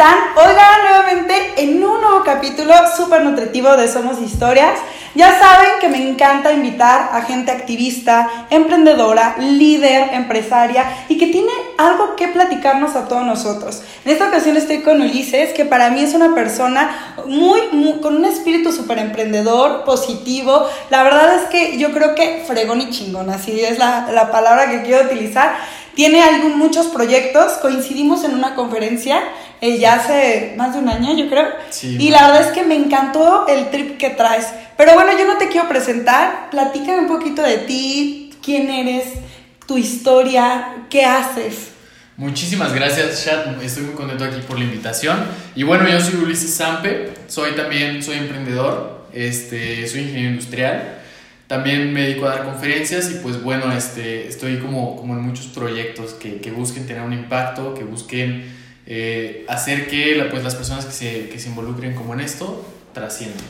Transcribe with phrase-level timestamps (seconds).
[0.00, 0.16] están?
[0.34, 4.78] Oigan, nuevamente en un nuevo capítulo súper nutritivo de Somos Historias.
[5.14, 11.52] Ya saben que me encanta invitar a gente activista, emprendedora, líder, empresaria y que tiene
[11.76, 13.82] algo que platicarnos a todos nosotros.
[14.06, 17.60] En esta ocasión estoy con Ulises, que para mí es una persona muy,
[18.00, 20.66] con un espíritu súper emprendedor, positivo.
[20.88, 24.70] La verdad es que yo creo que fregón y chingón, así es la, la palabra
[24.70, 25.56] que quiero utilizar.
[25.94, 29.20] Tiene algún, muchos proyectos, coincidimos en una conferencia
[29.60, 31.48] eh, ya hace más de un año, yo creo.
[31.82, 34.46] y la verdad es que me encantó el trip que traes.
[34.76, 39.04] Pero bueno, yo no te quiero presentar, platícame un poquito de ti, quién eres,
[39.66, 41.72] tu historia, qué haces.
[42.16, 43.62] Muchísimas gracias, Chat.
[43.62, 45.18] Estoy muy contento aquí por la invitación.
[45.54, 50.98] Y bueno, yo soy Ulises Sampe, soy también soy emprendedor, este, soy ingeniero industrial.
[51.46, 55.46] También me dedico a dar conferencias y pues bueno, este, estoy como, como en muchos
[55.46, 58.59] proyectos que, que busquen tener un impacto, que busquen
[58.92, 63.46] eh, hacer que pues, las personas que se, que se involucren como en esto trasciendan.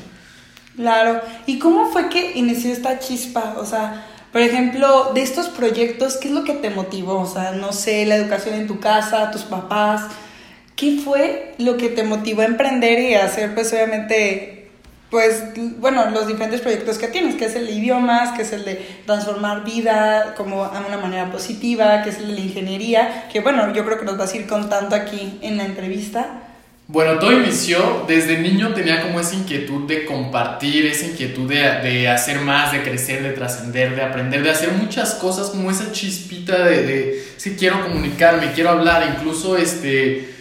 [0.76, 1.22] Claro.
[1.46, 3.54] ¿Y cómo fue que inició esta chispa?
[3.56, 7.20] O sea, por ejemplo, de estos proyectos, ¿qué es lo que te motivó?
[7.20, 10.02] O sea, no sé, la educación en tu casa, tus papás.
[10.76, 14.59] ¿Qué fue lo que te motivó a emprender y a hacer, pues obviamente,
[15.10, 15.42] pues,
[15.78, 18.86] bueno, los diferentes proyectos que tienes, que es el de idiomas, que es el de
[19.06, 23.72] transformar vida como a una manera positiva, que es el de la ingeniería, que bueno,
[23.74, 26.44] yo creo que nos vas a ir contando aquí en la entrevista.
[26.86, 32.08] Bueno, todo inició, desde niño tenía como esa inquietud de compartir, esa inquietud de, de
[32.08, 36.64] hacer más, de crecer, de trascender, de aprender, de hacer muchas cosas, como esa chispita
[36.64, 40.39] de, de si quiero comunicarme, quiero hablar, incluso este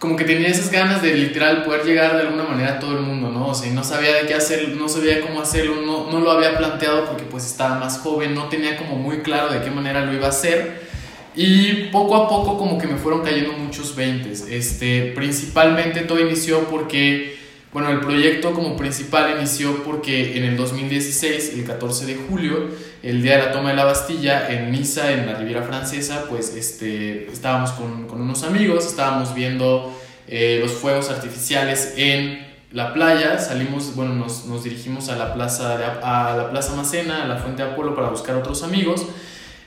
[0.00, 3.02] como que tenía esas ganas de literal poder llegar de alguna manera a todo el
[3.02, 3.48] mundo, ¿no?
[3.48, 6.56] O sea, no sabía de qué hacer, no sabía cómo hacerlo, no, no lo había
[6.56, 10.14] planteado porque pues estaba más joven, no tenía como muy claro de qué manera lo
[10.14, 10.88] iba a hacer.
[11.36, 14.46] Y poco a poco como que me fueron cayendo muchos veintes.
[14.48, 17.38] Este, principalmente todo inició porque
[17.72, 22.68] bueno, el proyecto como principal inició porque en el 2016, el 14 de julio,
[23.02, 26.56] el día de la toma de la Bastilla, en Niza, en la Riviera Francesa, pues
[26.56, 29.96] este, estábamos con, con unos amigos, estábamos viendo
[30.26, 35.78] eh, los fuegos artificiales en la playa, salimos, bueno, nos, nos dirigimos a la, plaza
[35.78, 39.06] de, a la Plaza Macena, a la Fuente de Apolo para buscar otros amigos.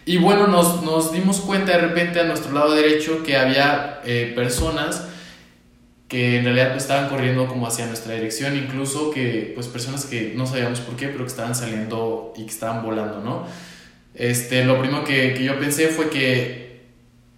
[0.06, 4.34] Y bueno, nos, nos dimos cuenta de repente a nuestro lado derecho que había eh,
[4.36, 5.04] personas
[6.08, 10.46] que en realidad estaban corriendo como hacia nuestra dirección, incluso que pues personas que no
[10.46, 13.48] sabíamos por qué, pero que estaban saliendo y que estaban volando, ¿no?
[14.14, 16.84] Este, lo primero que, que yo pensé fue que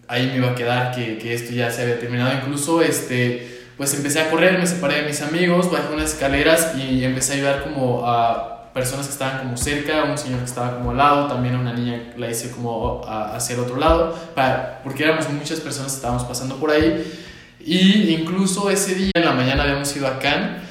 [0.07, 3.93] ahí me iba a quedar, que, que, esto ya se había terminado, incluso este, pues
[3.93, 7.63] empecé a correr, me separé de mis amigos, bajé unas escaleras y empecé a ayudar
[7.63, 11.55] como a personas que estaban como cerca, un señor que estaba como al lado, también
[11.55, 15.93] a una niña la hice como hacia el otro lado, para, porque éramos muchas personas
[15.93, 17.25] que estábamos pasando por ahí
[17.65, 20.61] y incluso ese día en la mañana habíamos ido a Cannes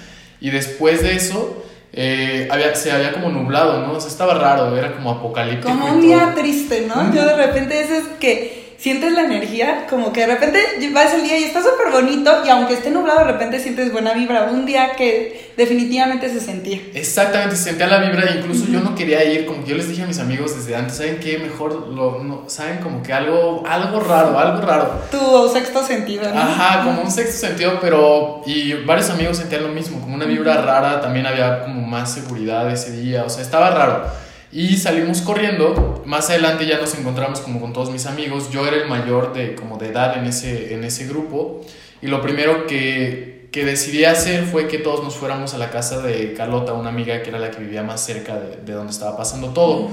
[0.41, 3.93] y después de eso eh, había, se había como nublado, ¿no?
[3.93, 5.69] O sea, estaba raro, era como apocalíptico.
[5.69, 7.15] Como un día triste, ¿no?
[7.15, 10.61] Yo de repente es que sientes la energía, como que de repente
[10.93, 14.13] vas el día y está súper bonito y aunque esté nublado de repente sientes buena
[14.13, 16.81] vibra, un día que definitivamente se sentía.
[16.95, 20.03] Exactamente, se sentía la vibra, incluso yo no quería ir, como que yo les dije
[20.03, 21.39] a mis amigos desde antes, ¿saben qué?
[21.39, 25.03] Mejor lo, no, saben como que algo, algo raro, algo raro.
[25.11, 26.41] Tu sexto sentido, ¿no?
[26.41, 30.61] Ajá, como un sexto sentido, pero, y varios amigos sentían lo mismo, como una vibra
[30.63, 34.24] rara, también había como más seguridad ese día, o sea, estaba raro.
[34.55, 36.01] Y salimos corriendo.
[36.07, 38.51] Más adelante ya nos encontramos como con todos mis amigos.
[38.53, 41.63] Yo era el mayor de, como de edad en ese, en ese grupo.
[42.01, 46.01] Y lo primero que, que decidí hacer fue que todos nos fuéramos a la casa
[46.01, 49.17] de Carlota, una amiga que era la que vivía más cerca de, de donde estaba
[49.17, 49.91] pasando todo.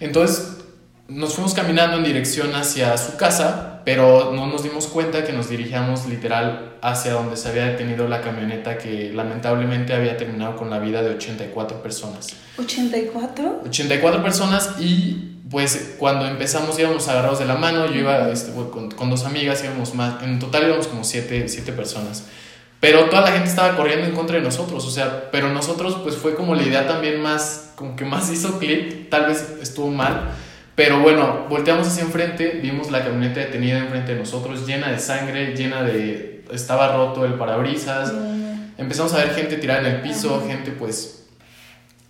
[0.00, 0.56] Entonces
[1.08, 5.48] nos fuimos caminando en dirección hacia su casa, pero no nos dimos cuenta que nos
[5.48, 10.78] dirigíamos literal hacia donde se había detenido la camioneta que lamentablemente había terminado con la
[10.78, 12.34] vida de 84 personas.
[12.58, 13.66] ¿84?
[13.66, 18.90] 84 personas y pues cuando empezamos íbamos agarrados de la mano, yo iba este, con,
[18.90, 22.24] con, dos amigas, íbamos más, en total íbamos como 7 siete, personas.
[22.80, 26.14] Pero toda la gente estaba corriendo en contra de nosotros, o sea, pero nosotros pues
[26.14, 30.28] fue como la idea también más, como que más hizo clic, tal vez estuvo mal,
[30.78, 35.56] pero bueno, volteamos hacia enfrente, vimos la camioneta detenida enfrente de nosotros, llena de sangre,
[35.56, 36.44] llena de...
[36.52, 38.12] estaba roto el parabrisas,
[38.78, 41.24] empezamos a ver gente tirada en el piso, gente pues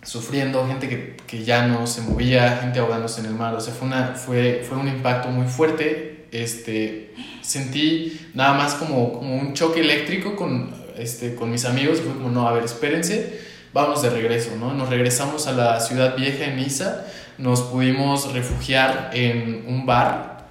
[0.03, 3.73] sufriendo, gente que, que, ya no se movía, gente ahogándose en el mar, o sea,
[3.73, 9.55] fue, una, fue, fue un impacto muy fuerte, este, sentí nada más como, como un
[9.55, 13.39] choque eléctrico con, este, con mis amigos, fue como, no, a ver, espérense,
[13.73, 14.75] vamos de regreso, ¿no?
[14.75, 17.05] Nos regresamos a la ciudad vieja en Niza,
[17.39, 20.49] nos pudimos refugiar en un bar,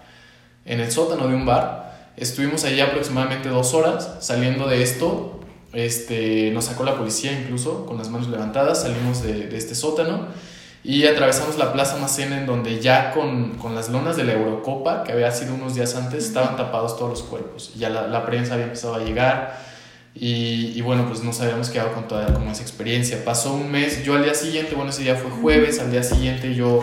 [0.64, 1.88] en el sótano de un bar,
[2.18, 4.16] Estuvimos allí aproximadamente dos horas.
[4.20, 5.38] Saliendo de esto,
[5.72, 8.82] este, nos sacó la policía incluso con las manos levantadas.
[8.82, 10.26] Salimos de, de este sótano
[10.82, 15.04] y atravesamos la Plaza Macena en donde ya con, con, las lonas de la Eurocopa,
[15.04, 17.72] que había sido unos días antes, estaban tapados todos los cuerpos.
[17.76, 19.67] Ya la, la prensa había empezado a llegar
[20.18, 23.24] y, y, bueno, pues nos habíamos quedado con toda como esa experiencia.
[23.24, 26.54] Pasó un mes, yo al día siguiente, bueno, ese día fue jueves, al día siguiente
[26.54, 26.82] yo...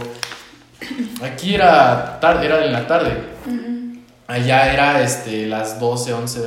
[1.21, 3.13] Aquí era tarde, era en la tarde.
[4.27, 6.39] Allá era este, las 12, 11,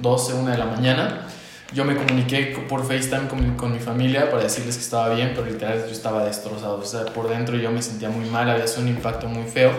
[0.00, 1.26] 12, 1 de la mañana
[1.72, 5.46] yo me comuniqué por FaceTime con, con, mi familia para decirles que estaba bien, pero
[5.46, 6.78] literal yo estaba destrozado.
[6.78, 9.72] O sea, por dentro yo me sentía muy mal, había sido un impacto muy feo.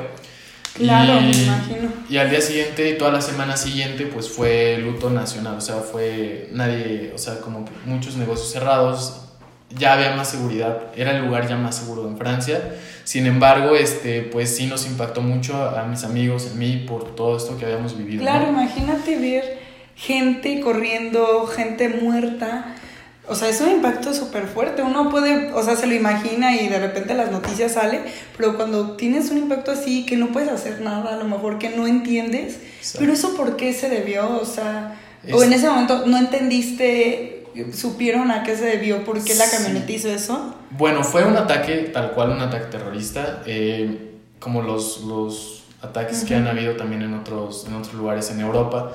[0.77, 1.89] Claro, y, me imagino.
[2.09, 5.57] Y al día siguiente, toda la semana siguiente, pues fue luto nacional.
[5.57, 9.23] O sea, fue nadie, o sea, como muchos negocios cerrados.
[9.77, 12.75] Ya había más seguridad, era el lugar ya más seguro en Francia.
[13.03, 17.15] Sin embargo, este, pues sí nos impactó mucho a, a mis amigos, en mí, por
[17.15, 18.21] todo esto que habíamos vivido.
[18.21, 18.61] Claro, ¿no?
[18.61, 19.59] imagínate ver
[19.97, 22.75] gente corriendo, gente muerta.
[23.29, 24.81] O sea, es un impacto súper fuerte.
[24.81, 28.01] Uno puede, o sea, se lo imagina y de repente las noticias sale,
[28.37, 31.69] pero cuando tienes un impacto así que no puedes hacer nada, a lo mejor que
[31.69, 32.59] no entiendes,
[32.97, 34.95] pero eso por qué se debió, o sea,
[35.25, 35.33] es...
[35.33, 37.43] o en ese momento no entendiste,
[37.73, 39.95] supieron a qué se debió, por qué la camioneta sí.
[39.95, 40.55] hizo eso.
[40.71, 46.21] Bueno, fue un ataque, tal cual un ataque terrorista, eh, como los, los ataques uh
[46.23, 46.27] -huh.
[46.27, 48.93] que han habido también en otros, en otros lugares en Europa.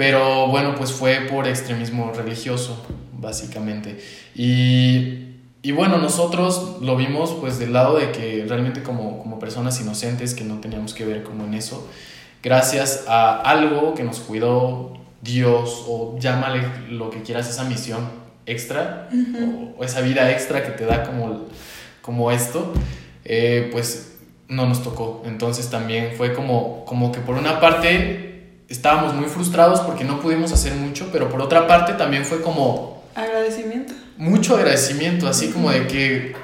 [0.00, 2.82] Pero bueno, pues fue por extremismo religioso,
[3.12, 4.00] básicamente.
[4.34, 9.78] Y, y, bueno, nosotros lo vimos pues del lado de que realmente como, como personas
[9.78, 11.86] inocentes que no teníamos que ver como en eso,
[12.42, 18.08] gracias a algo que nos cuidó Dios o llámale lo que quieras, esa misión
[18.46, 19.74] extra uh -huh.
[19.76, 21.44] o, o, esa vida extra que te da como,
[22.00, 22.72] como esto,
[23.26, 24.16] eh, pues
[24.48, 25.22] no nos tocó.
[25.26, 28.29] Entonces también fue como, como que por una parte
[28.70, 33.02] estábamos muy frustrados porque no pudimos hacer mucho, pero por otra parte también fue como...
[33.14, 33.92] Agradecimiento.
[34.16, 36.36] Mucho agradecimiento, así como de que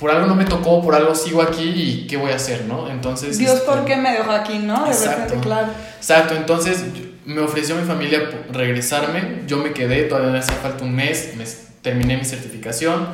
[0.00, 2.90] por algo no me tocó, por algo sigo aquí y qué voy a hacer, ¿no?
[2.90, 3.38] Entonces...
[3.38, 4.84] Dios, este, ¿por qué me dejó aquí, no?
[4.84, 5.68] De exacto, repente, claro.
[5.98, 6.84] Exacto, entonces
[7.26, 11.44] me ofreció mi familia regresarme, yo me quedé, todavía me hacía falta un mes, me
[11.82, 13.06] terminé mi certificación,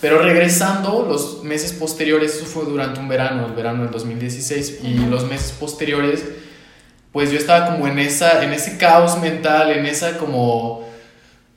[0.00, 4.94] pero regresando los meses posteriores, eso fue durante un verano, el verano del 2016, y
[5.06, 6.24] los meses posteriores
[7.18, 10.84] pues yo estaba como en, esa, en ese caos mental, en esa como,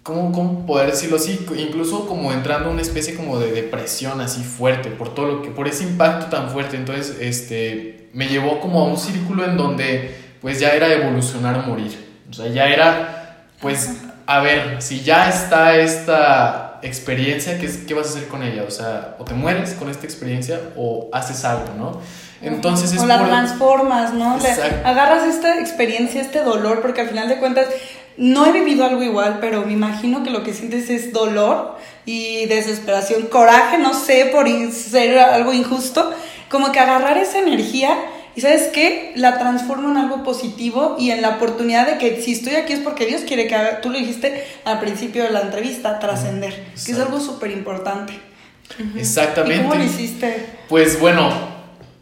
[0.01, 1.45] ¿cómo, ¿cómo poder decirlo así?
[1.55, 5.51] Incluso como entrando a una especie como de depresión así fuerte, por todo lo que,
[5.51, 10.15] por ese impacto tan fuerte, entonces este, me llevó como a un círculo en donde
[10.41, 11.95] pues ya era evolucionar o morir,
[12.27, 18.07] o sea, ya era pues, a ver, si ya está esta experiencia, ¿qué, ¿qué vas
[18.07, 18.63] a hacer con ella?
[18.67, 22.01] O sea, o te mueres con esta experiencia o haces algo, ¿no?
[22.41, 23.27] Entonces o es la por...
[23.27, 24.37] transformas, ¿no?
[24.37, 24.49] Le
[24.83, 27.67] agarras esta experiencia, este dolor, porque al final de cuentas
[28.17, 32.45] no he vivido algo igual, pero me imagino que lo que sientes es dolor y
[32.47, 36.11] desesperación, coraje, no sé, por ser algo injusto,
[36.49, 37.97] como que agarrar esa energía
[38.35, 42.31] y sabes qué, la transformo en algo positivo y en la oportunidad de que si
[42.33, 45.41] estoy aquí es porque Dios quiere que haga, tú lo dijiste al principio de la
[45.41, 46.53] entrevista, trascender,
[46.85, 48.13] que es algo súper importante.
[48.95, 49.57] Exactamente.
[49.57, 50.45] ¿Y cómo lo hiciste?
[50.69, 51.29] Pues bueno,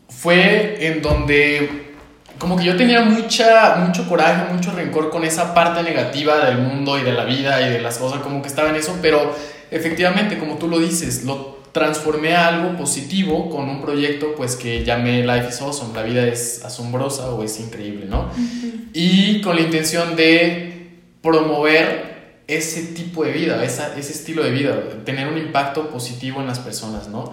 [0.07, 1.89] fue en donde
[2.37, 6.97] como que yo tenía mucha, mucho coraje, mucho rencor con esa parte negativa del mundo
[6.97, 9.35] y de la vida y de las cosas, como que estaba en eso, pero
[9.69, 14.83] efectivamente, como tú lo dices, lo transformé a algo positivo con un proyecto pues que
[14.83, 18.21] llamé Life is Awesome, la vida es asombrosa o es increíble, ¿no?
[18.21, 18.89] Uh -huh.
[18.93, 20.89] Y con la intención de
[21.21, 22.09] promover
[22.47, 26.59] ese tipo de vida, esa, ese estilo de vida, tener un impacto positivo en las
[26.59, 27.31] personas, ¿no?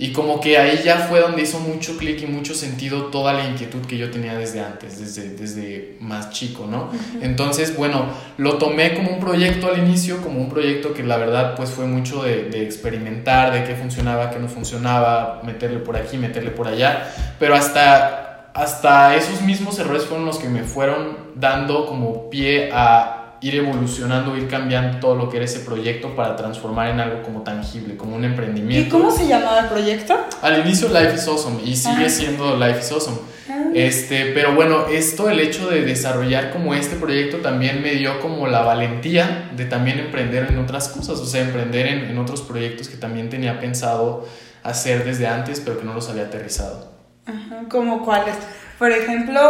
[0.00, 3.46] Y como que ahí ya fue donde hizo mucho clic y mucho sentido toda la
[3.46, 6.84] inquietud que yo tenía desde antes, desde, desde más chico, ¿no?
[6.84, 7.22] Uh -huh.
[7.22, 11.56] Entonces, bueno, lo tomé como un proyecto al inicio, como un proyecto que la verdad
[11.56, 16.16] pues fue mucho de, de experimentar, de qué funcionaba, qué no funcionaba, meterle por aquí,
[16.16, 21.86] meterle por allá, pero hasta, hasta esos mismos errores fueron los que me fueron dando
[21.86, 26.88] como pie a ir evolucionando, ir cambiando todo lo que era ese proyecto para transformar
[26.88, 28.96] en algo como tangible, como un emprendimiento.
[28.96, 30.16] ¿Y cómo se llamaba el proyecto?
[30.42, 32.10] Al inicio Life is Awesome y sigue ah.
[32.10, 33.18] siendo Life is Awesome.
[33.48, 33.64] Ah.
[33.74, 38.46] Este, pero bueno, esto, el hecho de desarrollar como este proyecto también me dio como
[38.48, 42.88] la valentía de también emprender en otras cosas, o sea, emprender en, en otros proyectos
[42.88, 44.26] que también tenía pensado
[44.62, 46.92] hacer desde antes, pero que no los había aterrizado.
[47.26, 48.34] Ajá, ¿como cuáles?
[48.78, 49.40] Por ejemplo,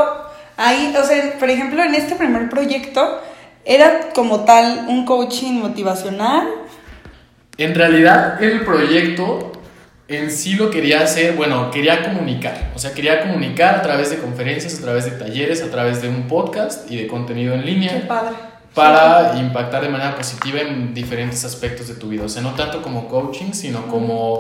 [0.57, 3.21] ahí, o sea, por ejemplo, en este primer proyecto,
[3.69, 6.49] ¿Era como tal un coaching motivacional?
[7.59, 9.53] En realidad el proyecto
[10.09, 14.17] en sí lo quería hacer, bueno, quería comunicar, o sea, quería comunicar a través de
[14.17, 17.93] conferencias, a través de talleres, a través de un podcast y de contenido en línea.
[17.93, 18.37] Qué padre.
[18.73, 22.81] Para impactar de manera positiva en diferentes aspectos de tu vida, o sea, no tanto
[22.81, 24.39] como coaching, sino como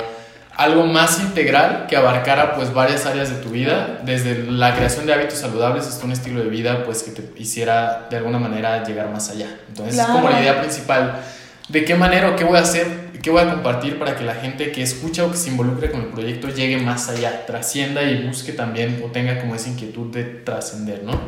[0.59, 5.15] algo más integral que abarcara pues varias áreas de tu vida, desde la creación de
[5.15, 9.09] hábitos saludables hasta un estilo de vida pues que te hiciera de alguna manera llegar
[9.09, 9.47] más allá.
[9.69, 11.21] Entonces es como la idea principal
[11.69, 12.89] de qué manera o qué voy a hacer,
[13.23, 16.01] qué voy a compartir para que la gente que escucha o que se involucre con
[16.01, 20.25] el proyecto llegue más allá, trascienda y busque también o tenga como esa inquietud de
[20.25, 21.21] trascender, ¿no?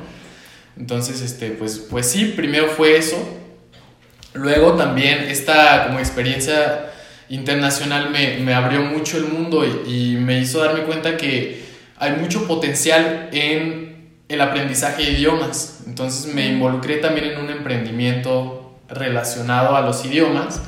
[0.76, 3.16] Entonces, este, pues, pues sí, primero fue eso.
[4.32, 6.90] Luego también esta como experiencia
[7.30, 11.64] internacional me, me abrió mucho el mundo y, y, me hizo darme cuenta que
[11.96, 15.84] hay mucho potencial en el aprendizaje de idiomas.
[15.86, 20.60] Entonces me involucré también en un emprendimiento relacionado a los idiomas.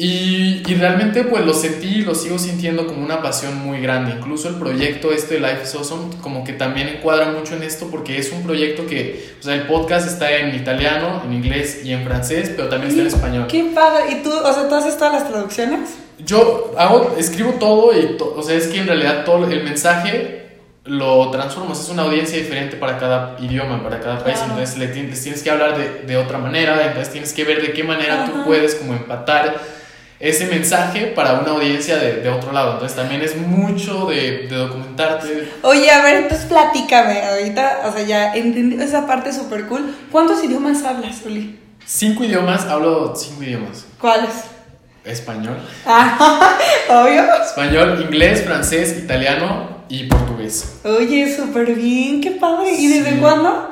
[0.00, 4.12] Y, y, realmente pues lo sentí y lo sigo sintiendo como una pasión muy grande.
[4.12, 7.88] Incluso el proyecto este de Life is Awesome como que también encuadra mucho en esto
[7.90, 11.92] porque es un proyecto que, o sea, el podcast está en italiano, en inglés y
[11.92, 13.46] en francés, pero también está en español.
[13.48, 14.12] ¡Qué padre!
[14.12, 15.98] ¿Y tú, o sea, tú haces todas las traducciones?
[16.24, 20.60] Yo hago, escribo todo y, to, o sea, es que en realidad todo el mensaje
[20.84, 24.52] lo transformas, es una audiencia diferente para cada idioma, para cada país, claro.
[24.52, 27.72] entonces le tienes, tienes que hablar de, de, otra manera, entonces tienes que ver de
[27.72, 28.32] qué manera Ajá.
[28.32, 29.77] tú puedes como empatar
[30.20, 34.56] ese mensaje para una audiencia de, de otro lado, entonces también es mucho de, de,
[34.56, 35.48] documentarte.
[35.62, 40.42] Oye, a ver, entonces platícame, ahorita, o sea, ya entendí esa parte súper cool, ¿cuántos
[40.42, 41.58] idiomas hablas, Uli?
[41.84, 43.86] Cinco idiomas, hablo cinco idiomas.
[44.00, 44.30] ¿Cuáles?
[45.04, 45.56] Español.
[45.86, 46.58] Ah,
[46.90, 47.24] obvio.
[47.42, 50.80] Español, inglés, francés, italiano, y portugués.
[50.84, 52.72] Oye, súper bien, qué padre.
[52.72, 53.70] ¿Y desde cuándo?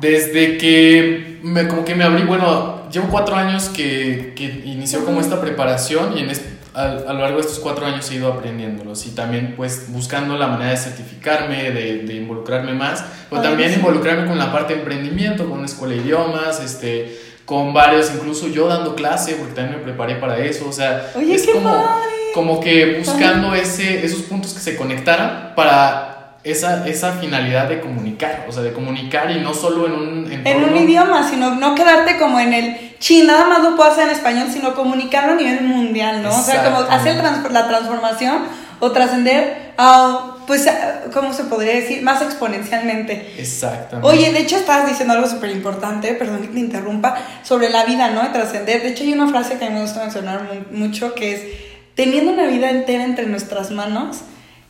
[0.00, 5.20] Desde que me, como que me abrí, bueno, llevo cuatro años que, que inició como
[5.20, 8.32] esta preparación y en este, a, a, lo largo de estos cuatro años he ido
[8.32, 13.70] aprendiéndolos y también pues buscando la manera de certificarme, de, de involucrarme más, pero también
[13.70, 13.76] sí.
[13.76, 18.48] involucrarme con la parte de emprendimiento, con una escuela de idiomas, este, con varios, incluso
[18.48, 21.70] yo dando clase, porque también me preparé para eso, o sea, Oye, es como...
[21.70, 26.11] Padre como que buscando ese, esos puntos que se conectaran para
[26.44, 30.66] esa, esa finalidad de comunicar, o sea, de comunicar y no solo en un entorno.
[30.66, 34.08] En un idioma, sino no quedarte como en el chi, nada más lo puedo hacer
[34.08, 36.30] en español, sino comunicarlo a nivel mundial, ¿no?
[36.30, 38.42] O sea, como hacer la transformación
[38.80, 40.68] o trascender a, pues,
[41.12, 42.02] ¿cómo se podría decir?
[42.02, 43.34] Más exponencialmente.
[43.38, 44.08] Exactamente.
[44.08, 48.10] Oye, de hecho estabas diciendo algo súper importante, perdón que te interrumpa, sobre la vida,
[48.10, 48.22] ¿no?
[48.22, 48.82] De trascender.
[48.82, 51.40] De hecho hay una frase que a mí me gusta mencionar mucho que es
[51.94, 54.22] teniendo una vida entera entre nuestras manos,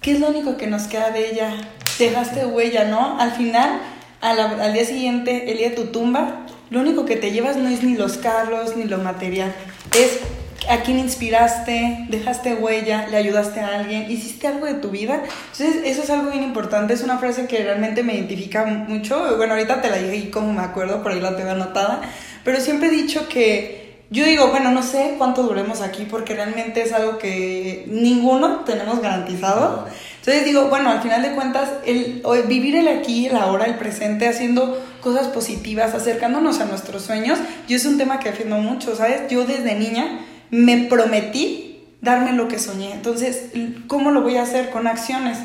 [0.03, 1.55] ¿qué es lo único que nos queda de ella?
[1.99, 3.19] Dejaste huella, ¿no?
[3.19, 3.81] Al final,
[4.21, 7.83] al día siguiente, el día de tu tumba, lo único que te llevas no es
[7.83, 9.55] ni los carros ni lo material,
[9.97, 10.21] es
[10.69, 15.23] a quién inspiraste, dejaste huella, le ayudaste a alguien, hiciste algo de tu vida.
[15.53, 19.37] Entonces, eso es algo bien importante, es una frase que realmente me identifica mucho.
[19.37, 22.01] Bueno, ahorita te la dije y como me acuerdo, por ahí la tengo anotada,
[22.45, 23.82] pero siempre he dicho que
[24.13, 29.01] yo digo, bueno, no sé cuánto duremos aquí porque realmente es algo que ninguno tenemos
[29.01, 29.87] garantizado.
[30.19, 34.29] Entonces digo, bueno, al final de cuentas, el, vivir el aquí, el ahora, el presente,
[34.29, 39.23] haciendo cosas positivas, acercándonos a nuestros sueños, yo es un tema que defiendo mucho, ¿sabes?
[39.31, 42.93] Yo desde niña me prometí darme lo que soñé.
[42.93, 43.47] Entonces,
[43.87, 44.69] ¿cómo lo voy a hacer?
[44.69, 45.39] Con acciones.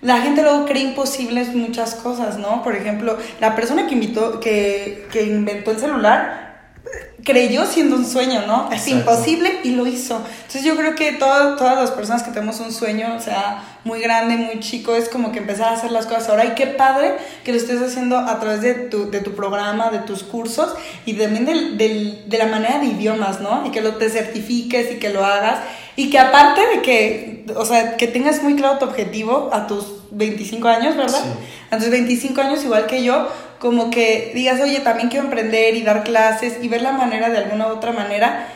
[0.00, 2.64] La gente luego cree imposibles muchas cosas, ¿no?
[2.64, 6.47] Por ejemplo, la persona que, invitó, que, que inventó el celular
[7.24, 8.70] creyó siendo un sueño, ¿no?
[8.70, 10.22] Es imposible y lo hizo.
[10.36, 14.00] Entonces yo creo que todo, todas las personas que tenemos un sueño, o sea, muy
[14.00, 16.44] grande, muy chico, es como que empezar a hacer las cosas ahora.
[16.46, 19.98] Y qué padre que lo estés haciendo a través de tu, de tu programa, de
[20.00, 20.74] tus cursos
[21.06, 23.66] y también del, del, de la manera de idiomas, ¿no?
[23.66, 25.58] Y que lo te certifiques y que lo hagas.
[25.96, 29.97] Y que aparte de que, o sea, que tengas muy claro tu objetivo a tus
[30.10, 31.22] 25 años, ¿verdad?
[31.22, 31.76] Sí.
[31.76, 36.04] Tus 25 años, igual que yo, como que digas, oye, también quiero emprender y dar
[36.04, 38.48] clases y ver la manera de alguna u otra manera.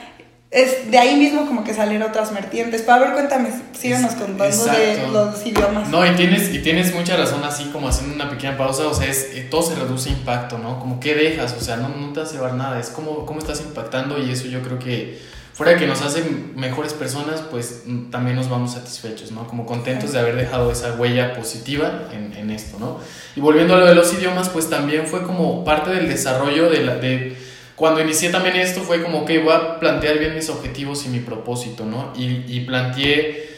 [0.51, 2.87] Es de ahí mismo como que salir otras vertientes.
[2.87, 4.79] Ver, cuéntame, síganos contando Exacto.
[4.79, 5.89] de los idiomas.
[5.89, 9.09] No, y tienes, y tienes mucha razón así como haciendo una pequeña pausa, o sea,
[9.09, 10.79] es, eh, todo se reduce a impacto, ¿no?
[10.79, 13.39] Como qué dejas, o sea, no, no te vas a llevar nada, es como cómo
[13.39, 15.19] estás impactando y eso yo creo que
[15.53, 19.47] fuera que nos hacen mejores personas, pues mm, también nos vamos satisfechos, ¿no?
[19.47, 22.99] Como contentos de haber dejado esa huella positiva en, en esto, ¿no?
[23.37, 26.83] Y volviendo a lo de los idiomas, pues también fue como parte del desarrollo de,
[26.83, 27.37] la, de
[27.77, 31.21] cuando inicié también esto fue como que voy a plantear bien mis objetivos y mi
[31.21, 32.13] propósito, ¿no?
[32.17, 33.53] Y, y planteé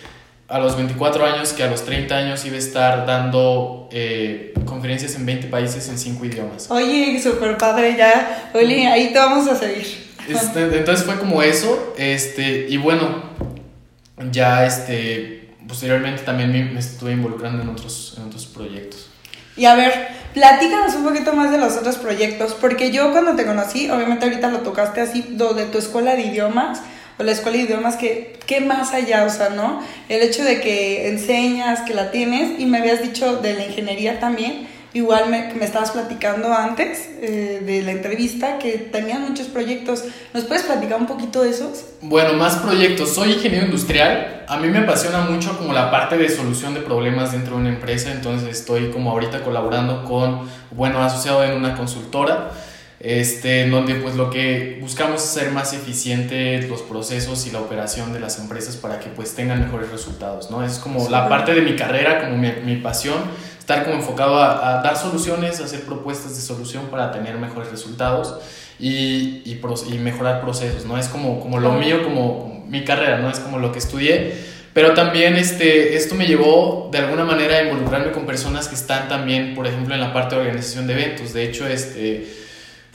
[0.48, 5.14] a los 24 años que a los 30 años iba a estar dando eh, conferencias
[5.16, 6.70] en 20 países en 5 idiomas.
[6.70, 10.13] Oye, súper padre ya, Oli, ahí te vamos a seguir.
[10.28, 13.22] Este, entonces fue como eso, este, y bueno,
[14.30, 19.10] ya este, posteriormente también me, estuve involucrando en otros, en otros proyectos.
[19.56, 23.46] Y a ver, platícanos un poquito más de los otros proyectos, porque yo cuando te
[23.46, 26.80] conocí, obviamente ahorita lo tocaste así, lo de tu escuela de idiomas,
[27.18, 29.80] o la escuela de idiomas, que qué más allá, o sea, ¿no?
[30.08, 34.18] El hecho de que enseñas, que la tienes, y me habías dicho de la ingeniería
[34.18, 40.04] también, igual me, me estabas platicando antes eh, de la entrevista que tenían muchos proyectos.
[40.32, 41.84] ¿Nos puedes platicar un poquito de esos?
[42.00, 43.12] Bueno, más proyectos.
[43.14, 44.44] Soy ingeniero industrial.
[44.48, 47.70] A mí me apasiona mucho como la parte de solución de problemas dentro de una
[47.70, 52.50] empresa, entonces estoy como ahorita colaborando con, bueno, asociado en una consultora
[53.04, 57.60] este, en donde pues lo que buscamos es hacer más eficientes los procesos y la
[57.60, 60.64] operación de las empresas para que pues tengan mejores resultados, ¿no?
[60.64, 63.18] Es como la parte de mi carrera, como mi, mi pasión,
[63.64, 68.36] estar como enfocado a, dar soluciones, a hacer propuestas de solución para tener mejores resultados
[68.78, 69.58] y, y,
[69.90, 70.98] y mejorar procesos, ¿no?
[70.98, 73.30] Es como, como lo mío, como mi carrera, ¿no?
[73.30, 74.34] Es como lo que estudié.
[74.74, 79.08] Pero también este, esto me llevó de alguna manera a involucrarme con personas que están
[79.08, 81.32] también, por ejemplo, en la parte de organización de eventos.
[81.32, 82.28] De hecho, este,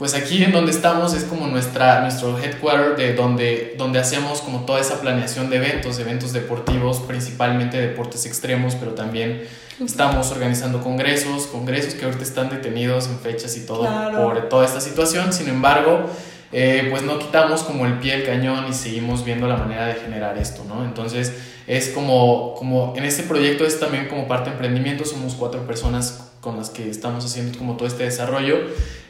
[0.00, 4.60] pues aquí en donde estamos es como nuestra, nuestro headquarter de donde, donde hacemos como
[4.64, 9.42] toda esa planeación de eventos, eventos deportivos, principalmente deportes extremos, pero también
[9.78, 14.80] estamos organizando congresos, congresos que ahorita están detenidos en fechas y todo por toda esta
[14.80, 16.08] situación, sin embargo,
[16.52, 19.94] eh, pues no quitamos como el pie del cañón y seguimos viendo la manera de
[19.94, 20.84] generar esto, ¿no?
[20.84, 21.32] Entonces
[21.68, 26.32] es como, como en este proyecto es también como parte de emprendimiento, somos cuatro personas
[26.40, 28.58] con las que estamos haciendo como todo este desarrollo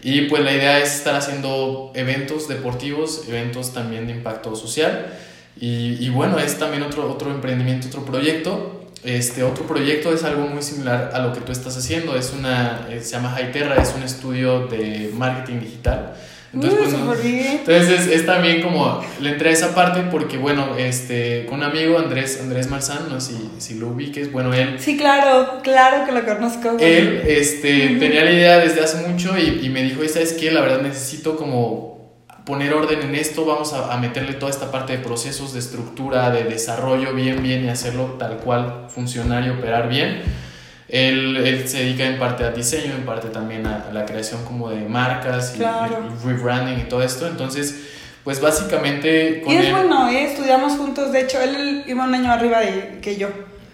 [0.03, 5.07] y pues la idea es estar haciendo eventos deportivos, eventos también de impacto social
[5.59, 8.77] y, y bueno, es también otro, otro emprendimiento, otro proyecto.
[9.03, 12.87] Este otro proyecto es algo muy similar a lo que tú estás haciendo, es una,
[12.91, 16.17] eh, se llama Hyterra, es un estudio de marketing digital
[16.53, 21.59] entonces, pues, entonces es, también como le entré a esa parte porque, bueno, este, con
[21.59, 24.77] un amigo, Andrés, Andrés Marzán, no sé si, si lo ubiques, bueno, él...
[24.81, 26.77] Sí, claro, claro que lo conozco.
[26.81, 30.51] Él este, tenía la idea desde hace mucho y, y me dijo, ¿sabes qué?
[30.51, 31.91] La verdad necesito como
[32.45, 36.31] poner orden en esto, vamos a, a, meterle toda esta parte de procesos, de estructura,
[36.31, 40.23] de desarrollo bien, bien y hacerlo tal cual funcionar y operar bien
[40.91, 44.71] él, él, se dedica en parte al diseño, en parte también a, la creación como
[44.71, 45.63] de marcas y,
[46.27, 47.27] rebranding y todo esto.
[47.27, 47.89] Entonces,
[48.25, 49.43] pues básicamente...
[49.47, 50.25] y es bueno, ¿eh?
[50.25, 53.29] estudiamos juntos, de hecho, él iba un año arriba de que yo.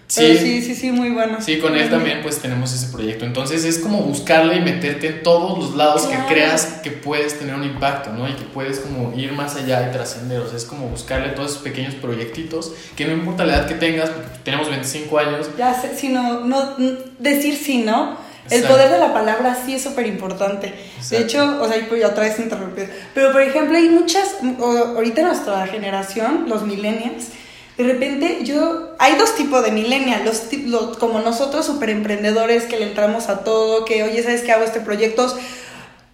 [0.08, 1.38] Sí, sí, sí, sí, muy bueno.
[1.40, 3.24] Sí, con él también pues tenemos ese proyecto.
[3.24, 7.54] Entonces es como buscarle y meterte en todos los lados que creas que puedes tener
[7.54, 8.28] un impacto, ¿no?
[8.28, 10.40] Y que puedes como ir más allá y trascender.
[10.40, 13.74] O sea, es como buscarle todos esos pequeños proyectitos que no importa la edad que
[13.74, 15.50] tengas, porque tenemos 25 años.
[15.58, 16.76] Ya sé, sino, no,
[17.18, 18.24] decir sí, ¿no?
[18.48, 20.72] El poder de la palabra sí es súper importante.
[21.10, 22.86] De hecho, o sea, pues otra vez interrumpido.
[23.12, 27.30] Pero por ejemplo, hay muchas, ahorita nuestra generación, los millennials,
[27.76, 32.86] de repente yo, hay dos tipos de millennials, los, como nosotros super emprendedores que le
[32.86, 35.36] entramos a todo, que oye, ¿sabes qué hago este proyecto?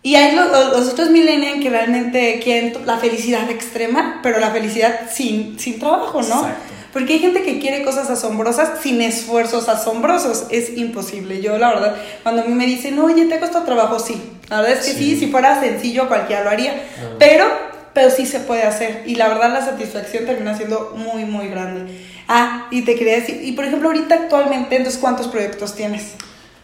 [0.02, 5.08] Y hay los, los otros millennials que realmente quieren la felicidad extrema, pero la felicidad
[5.12, 6.48] sin, sin trabajo, ¿no?
[6.92, 10.46] Porque hay gente que quiere cosas asombrosas sin esfuerzos asombrosos.
[10.50, 11.40] Es imposible.
[11.40, 13.98] Yo, la verdad, cuando a mí me dicen, oye, ¿te ha costado trabajo?
[13.98, 14.20] Sí.
[14.50, 16.74] La verdad es que sí, si fuera sencillo cualquiera lo haría.
[17.18, 17.46] Pero
[17.94, 21.86] pero sí se puede hacer y la verdad la satisfacción termina siendo muy, muy grande.
[22.28, 26.14] Ah, y te quería decir, y por ejemplo ahorita actualmente, entonces, ¿cuántos proyectos tienes?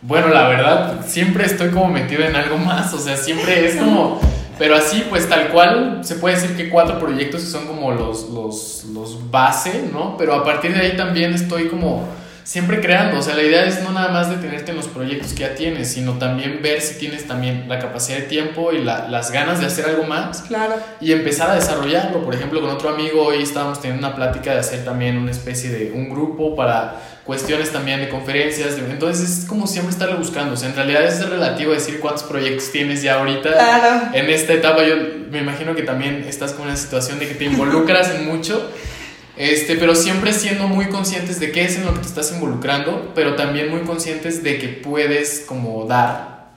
[0.00, 4.20] Bueno, la verdad, siempre estoy como metido en algo más, o sea, siempre es como,
[4.56, 8.84] pero así, pues tal cual, se puede decir que cuatro proyectos son como los, los,
[8.94, 10.16] los base, ¿no?
[10.16, 12.06] Pero a partir de ahí también estoy como
[12.48, 13.18] siempre creando.
[13.18, 15.92] O sea, la idea es no nada más detenerte en los proyectos que ya tienes,
[15.92, 19.84] sino también ver si tienes también la capacidad de tiempo y las ganas de hacer
[19.84, 20.40] algo más.
[20.48, 20.76] Claro.
[20.98, 22.24] Y empezar a desarrollarlo.
[22.24, 25.68] Por ejemplo, con otro amigo hoy estábamos teniendo una plática de hacer también una especie
[25.68, 28.78] de un grupo para cuestiones también de conferencias.
[28.78, 30.54] entonces es como siempre estarlo buscando.
[30.54, 33.52] O sea, en realidad es relativo decir cuántos proyectos tienes ya ahorita.
[33.52, 34.08] Claro.
[34.14, 34.94] En esta etapa yo
[35.30, 38.70] me imagino que también estás con una situación de que te involucras en mucho.
[39.38, 43.12] Este, pero siempre siendo muy conscientes de qué es en lo que te estás involucrando,
[43.14, 46.50] pero también muy conscientes de que puedes como dar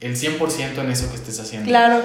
[0.00, 1.68] el 100% en eso que estés haciendo.
[1.68, 2.00] Claro.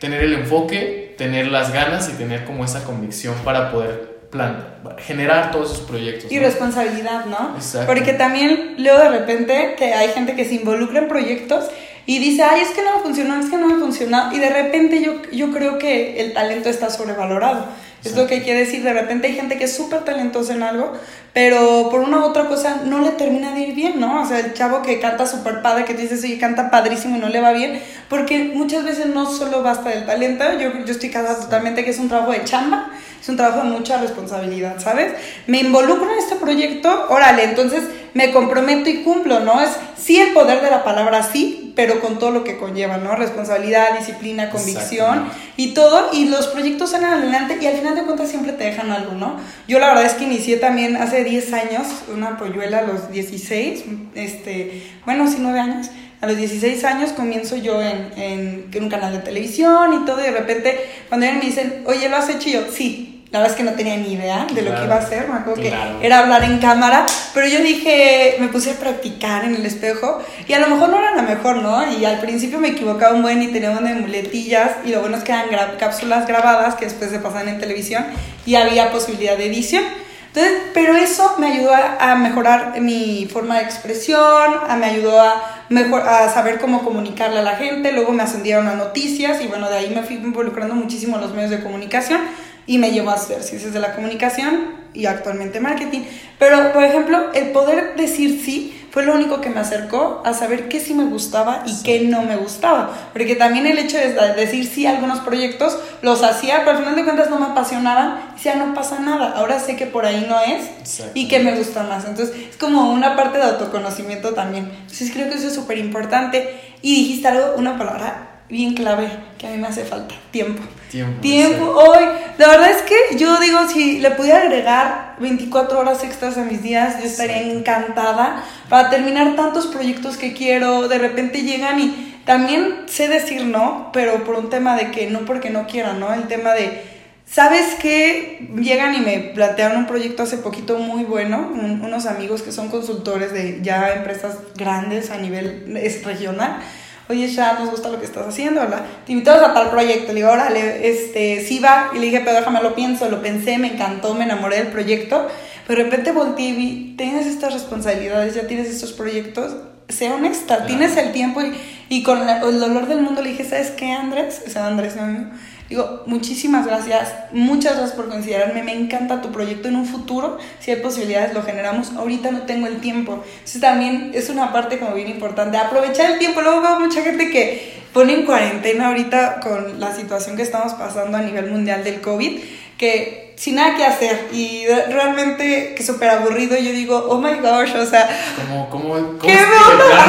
[0.00, 4.66] Tener el enfoque, tener las ganas y tener como esa convicción para poder plan,
[4.98, 6.32] generar todos esos proyectos.
[6.32, 7.54] Y responsabilidad, ¿no?
[7.56, 7.86] Exacto.
[7.86, 11.66] Porque también luego de repente que hay gente que se involucra en proyectos
[12.06, 14.32] y dice, ay, es que no me funcionó, es que no me funcionó.
[14.32, 17.66] Y de repente yo, yo creo que el talento está sobrevalorado.
[18.06, 18.82] Es lo que que decir.
[18.82, 20.92] De repente hay gente que es súper talentosa en algo,
[21.32, 24.22] pero por una u otra cosa no le termina de ir bien, ¿no?
[24.22, 27.28] O sea, el chavo que canta súper padre, que dices, oye, canta padrísimo y no
[27.28, 30.44] le va bien, porque muchas veces no solo basta del talento.
[30.58, 32.90] Yo, yo estoy casada totalmente que es un trabajo de chamba,
[33.20, 35.12] es un trabajo de mucha responsabilidad, ¿sabes?
[35.46, 37.82] Me involucro en este proyecto, órale, entonces
[38.14, 39.60] me comprometo y cumplo, ¿no?
[39.60, 43.14] Es sí el poder de la palabra sí, pero con todo lo que conlleva, ¿no?
[43.14, 48.30] Responsabilidad, disciplina, convicción y todo, y los proyectos salen adelante y al final de cuentas
[48.30, 49.36] siempre te dejan algo, ¿no?
[49.68, 53.84] Yo la verdad es que inicié también hace 10 años, una polluela a los 16,
[54.14, 55.90] este, bueno, sí, 9 años.
[56.22, 60.20] A los 16 años comienzo yo en, en, en un canal de televisión y todo,
[60.20, 62.48] y de repente cuando ellos me dicen, oye, ¿lo has hecho?
[62.48, 64.94] Y yo, sí, la verdad es que no tenía ni idea de lo que iba
[64.94, 68.74] a hacer, me acuerdo que era hablar en cámara, pero yo dije, me puse a
[68.74, 71.92] practicar en el espejo y a lo mejor no era la mejor, ¿no?
[71.92, 75.16] Y al principio me equivocaba un buen y tenía una de muletillas y lo bueno
[75.16, 78.06] es que eran cápsulas grabadas que después se pasaban en televisión
[78.46, 79.82] y había posibilidad de edición.
[80.28, 85.64] Entonces, pero eso me ayudó a, mejorar mi forma de expresión, a, me ayudó a,
[85.70, 89.70] mejor, a saber cómo comunicarle a la gente, luego me ascendieron a noticias y bueno,
[89.70, 92.20] de ahí me fui involucrando muchísimo en los medios de comunicación
[92.66, 96.02] y me llevó a hacer ciencias de la comunicación y actualmente marketing.
[96.38, 100.68] Pero, por ejemplo, el poder decir sí fue lo único que me acercó a saber
[100.68, 102.90] qué sí me gustaba y qué no me gustaba.
[103.12, 106.96] Porque también el hecho de decir sí a algunos proyectos los hacía, pero al final
[106.96, 110.26] de cuentas no me apasionaban y decía, no pasa nada, ahora sé que por ahí
[110.26, 112.06] no es y que me gusta más.
[112.06, 114.64] Entonces, es como una parte de autoconocimiento también.
[114.64, 116.58] Entonces, creo que eso es súper importante.
[116.80, 120.62] Y dijiste algo, una palabra bien clave que a mí me hace falta, tiempo.
[120.90, 121.20] Tiempo.
[121.20, 121.64] Tiempo.
[121.64, 122.04] Hoy,
[122.38, 126.62] la verdad es que yo digo, si le pudiera agregar 24 horas extras a mis
[126.62, 130.88] días, yo estaría encantada para terminar tantos proyectos que quiero.
[130.88, 135.20] De repente llegan y también sé decir no, pero por un tema de que no
[135.20, 136.12] porque no quiera, ¿no?
[136.12, 136.96] El tema de...
[137.28, 138.48] ¿Sabes qué?
[138.56, 143.32] Llegan y me plantearon un proyecto hace poquito muy bueno, unos amigos que son consultores
[143.32, 146.60] de ya empresas grandes a nivel regional
[147.08, 148.82] oye, ya nos gusta lo que estás haciendo, ¿verdad?
[149.04, 150.08] Te invitamos a tal proyecto.
[150.08, 151.90] Le digo, órale, este, sí va.
[151.94, 155.28] Y le dije, pero déjame lo pienso, lo pensé, me encantó, me enamoré del proyecto.
[155.66, 159.56] Pero de repente volteé y vi, tienes estas responsabilidades, ya tienes estos proyectos,
[159.88, 161.54] sé honesta, tienes el tiempo y,
[161.88, 164.42] y con el dolor del mundo le dije, ¿sabes qué, Andrés?
[164.46, 165.30] O sea, Andrés, no,
[165.68, 170.70] Digo, muchísimas gracias, muchas gracias por considerarme, me encanta tu proyecto en un futuro, si
[170.70, 173.24] hay posibilidades lo generamos, ahorita no tengo el tiempo.
[173.38, 177.30] Entonces también es una parte como bien importante, aprovechar el tiempo, luego veo mucha gente
[177.30, 182.00] que pone en cuarentena ahorita con la situación que estamos pasando a nivel mundial del
[182.00, 182.40] COVID,
[182.78, 187.74] que sin nada que hacer y realmente que súper aburrido yo digo oh my gosh
[187.74, 189.40] o sea como como, ¿qué me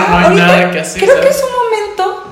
[0.10, 1.77] no hay nada que hacer creo que es un momento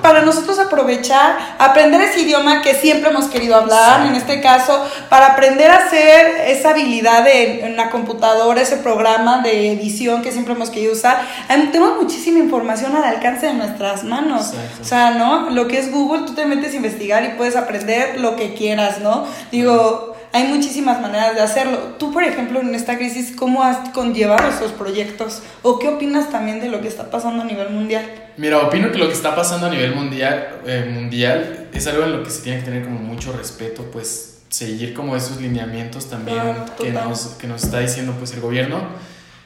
[0.06, 5.32] para nosotros aprovechar aprender ese idioma que siempre hemos querido hablar en este caso para
[5.32, 10.54] aprender a hacer esa habilidad de, en la computadora ese programa de edición que siempre
[10.54, 11.26] hemos querido usar.
[11.48, 14.52] Tenemos muchísima información al alcance de nuestras manos.
[14.80, 18.20] O sea no lo que es Google tú te metes a investigar y puedes aprender
[18.20, 21.78] lo que quieras no digo hay muchísimas maneras de hacerlo.
[21.98, 25.42] Tú, por ejemplo, en esta crisis, ¿cómo has conllevado esos proyectos?
[25.62, 28.04] ¿O qué opinas también de lo que está pasando a nivel mundial?
[28.36, 32.12] Mira, opino que lo que está pasando a nivel mundial, eh, mundial es algo en
[32.12, 36.54] lo que se tiene que tener como mucho respeto, pues seguir como esos lineamientos también
[36.78, 38.80] que, nos, que nos está diciendo pues el gobierno.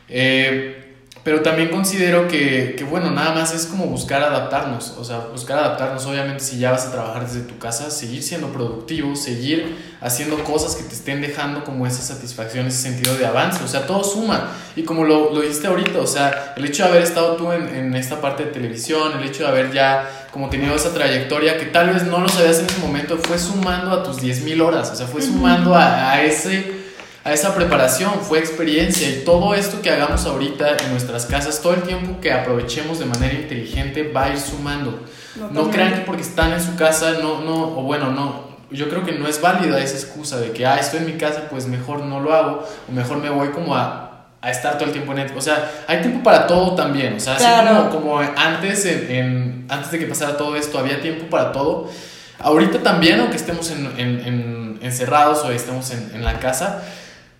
[0.08, 0.89] Eh,
[1.22, 5.58] pero también considero que, que, bueno, nada más es como buscar adaptarnos, o sea, buscar
[5.58, 10.42] adaptarnos, obviamente si ya vas a trabajar desde tu casa, seguir siendo productivo, seguir haciendo
[10.44, 14.02] cosas que te estén dejando como esa satisfacción, ese sentido de avance, o sea, todo
[14.02, 14.48] suma.
[14.74, 17.68] Y como lo, lo dijiste ahorita, o sea, el hecho de haber estado tú en,
[17.68, 21.66] en, esta parte de televisión, el hecho de haber ya como tenido esa trayectoria que
[21.66, 24.94] tal vez no lo sabías en ese momento, fue sumando a tus 10.000 horas, o
[24.94, 26.79] sea, fue sumando a, a ese
[27.22, 29.08] a esa preparación, fue experiencia.
[29.08, 33.06] Y todo esto que hagamos ahorita en nuestras casas, todo el tiempo que aprovechemos de
[33.06, 35.04] manera inteligente va a ir sumando.
[35.52, 39.04] No, crean que porque están en su casa, no, no, o bueno, no, yo creo
[39.04, 42.00] que no es válida esa excusa de que, ah, estoy en mi casa, pues mejor
[42.00, 45.36] no lo hago, o mejor me voy como a, a estar todo el tiempo en
[45.36, 49.90] O sea, hay tiempo para todo también, o sea, así como, como antes, en, antes
[49.90, 51.90] de que pasara todo esto, había tiempo para todo.
[52.38, 56.82] Ahorita también, aunque estemos en, en, encerrados o estemos en, la casa,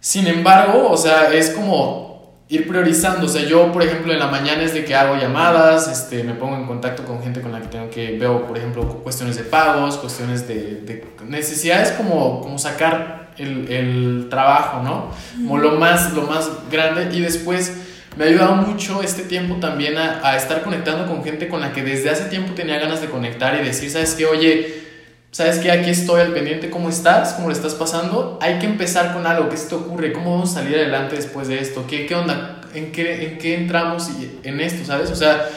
[0.00, 2.10] sin embargo, o sea, es como
[2.48, 3.26] ir priorizando.
[3.26, 6.34] O sea, yo, por ejemplo, en la mañana es de que hago llamadas, este, me
[6.34, 9.44] pongo en contacto con gente con la que tengo que, veo, por ejemplo, cuestiones de
[9.44, 15.10] pagos, cuestiones de, necesidades como, como sacar el, el trabajo, ¿no?
[15.36, 17.16] Como lo más, lo más grande.
[17.16, 17.76] Y después
[18.16, 21.72] me ha ayudado mucho este tiempo también a, a estar conectando con gente con la
[21.72, 24.26] que desde hace tiempo tenía ganas de conectar y decir, ¿sabes qué?
[24.26, 24.89] Oye,
[25.30, 27.34] sabes que aquí estoy al pendiente, ¿cómo estás?
[27.34, 28.38] ¿Cómo le estás pasando?
[28.40, 30.12] Hay que empezar con algo, ¿qué se te ocurre?
[30.12, 31.84] ¿Cómo vamos a salir adelante después de esto?
[31.88, 32.60] ¿Qué, qué onda?
[32.74, 34.10] ¿En qué, ¿En qué entramos
[34.42, 35.10] en esto, sabes?
[35.10, 35.48] O sea,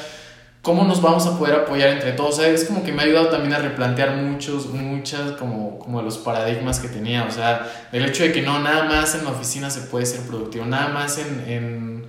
[0.61, 2.39] ¿cómo nos vamos a poder apoyar entre todos?
[2.39, 6.01] O sea, es como que me ha ayudado también a replantear muchos, muchas como, como
[6.01, 9.31] los paradigmas que tenía, o sea, el hecho de que no, nada más en la
[9.31, 12.07] oficina se puede ser productivo, nada más en, en,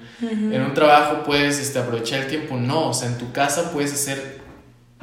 [0.52, 3.92] en un trabajo puedes este, aprovechar el tiempo, no, o sea, en tu casa puedes
[3.92, 4.43] hacer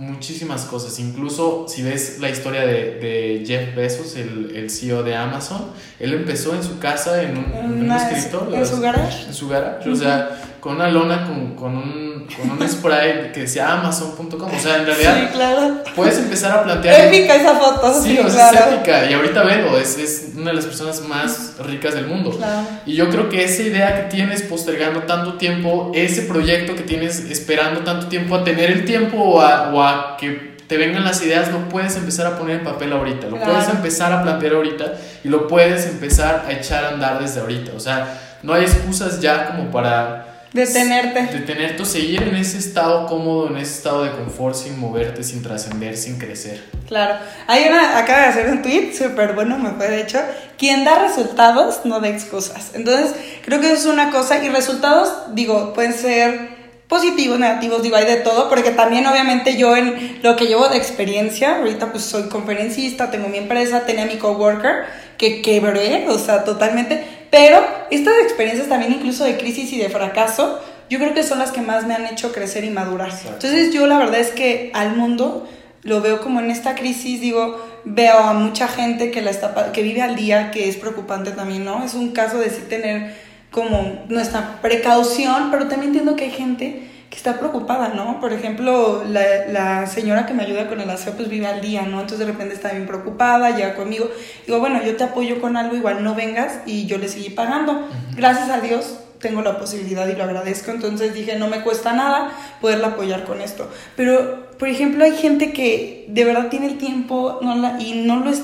[0.02, 0.98] muchísimas cosas.
[1.00, 5.62] Incluso si ves la historia de, de Jeff Bezos, el, el, CEO de Amazon,
[6.00, 8.56] él empezó en su casa en un, en un escritorio.
[8.56, 9.28] ¿En su garage?
[9.28, 9.90] En su garage.
[9.90, 14.50] O sea, con una lona, con, con, un, con un spray que decía amazon.com.
[14.56, 15.84] O sea, en realidad sí, claro.
[15.96, 17.08] puedes empezar a plantear.
[17.14, 17.94] Épica esa foto.
[18.02, 18.68] Sí, sí o sea, claro.
[18.68, 19.06] es épica.
[19.10, 22.30] Y ahorita veo, es, es una de las personas más ricas del mundo.
[22.38, 22.68] Claro.
[22.86, 27.20] Y yo creo que esa idea que tienes postergando tanto tiempo, ese proyecto que tienes
[27.32, 31.22] esperando tanto tiempo a tener el tiempo o a, o a que te vengan las
[31.24, 33.52] ideas, lo puedes empezar a poner en papel ahorita, lo Claro.
[33.54, 34.94] puedes empezar a plantear ahorita
[35.24, 37.74] y lo puedes empezar a echar a andar desde ahorita.
[37.76, 41.28] O sea, no hay excusas ya como para Detenerte.
[41.38, 45.42] detenerte o seguir en ese estado cómodo, en ese estado de confort, sin moverte, sin
[45.42, 46.62] trascender, sin crecer.
[46.88, 47.16] Claro.
[47.48, 50.20] Hay una, acaba de hacer un tweet súper bueno, me fue de hecho.
[50.58, 52.72] Quien da resultados no da excusas.
[52.74, 54.44] Entonces, creo que eso es una cosa.
[54.44, 56.62] Y resultados, digo, pueden ser
[56.92, 60.76] positivos, negativos, digo, hay de todo, porque también obviamente yo en lo que llevo de
[60.76, 64.84] experiencia, ahorita pues soy conferencista, tengo mi empresa, tenía mi coworker,
[65.18, 70.60] que quebré, o sea, totalmente, pero estas experiencias también incluso de crisis y de fracaso,
[70.90, 73.10] yo creo que son las que más me han hecho crecer y madurar.
[73.10, 73.48] Exacto.
[73.48, 75.48] Entonces yo la verdad es que al mundo
[75.84, 79.82] lo veo como en esta crisis, digo, veo a mucha gente que, la está, que
[79.82, 81.84] vive al día, que es preocupante también, ¿no?
[81.84, 83.16] Es un caso de sí tener
[83.50, 88.22] como nuestra precaución, pero también entiendo que hay gente que está preocupada, ¿no?
[88.22, 91.82] Por ejemplo, la, la señora que me ayuda con el aseo, pues vive al día,
[91.82, 92.00] ¿no?
[92.00, 94.10] Entonces de repente está bien preocupada, llega conmigo.
[94.48, 97.86] Digo, bueno, yo te apoyo con algo, igual no vengas y yo le seguí pagando.
[98.16, 100.72] Gracias a Dios tengo la posibilidad y lo agradezco.
[100.72, 103.70] Entonces dije, no me cuesta nada poderla apoyar con esto.
[103.98, 108.22] Pero, por ejemplo, hay gente que de verdad tiene el tiempo no la, y no
[108.22, 108.44] lo, es,